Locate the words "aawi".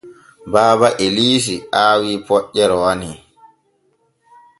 1.83-2.11